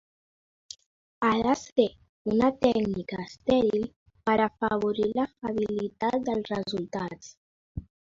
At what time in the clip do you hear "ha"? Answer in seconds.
1.27-1.33